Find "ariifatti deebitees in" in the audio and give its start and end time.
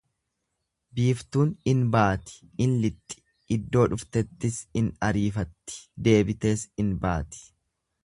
5.11-6.95